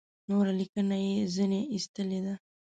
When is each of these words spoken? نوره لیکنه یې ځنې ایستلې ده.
نوره 0.29 0.51
لیکنه 0.59 0.95
یې 1.05 1.17
ځنې 1.35 1.61
ایستلې 1.73 2.19
ده. 2.25 2.33